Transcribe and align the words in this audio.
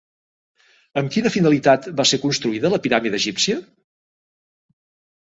Amb 1.01 1.13
quina 1.17 1.33
finalitat 1.35 1.91
va 2.01 2.07
ser 2.13 2.21
construïda 2.25 2.75
la 2.77 2.83
piràmide 2.89 3.23
egípcia? 3.23 3.63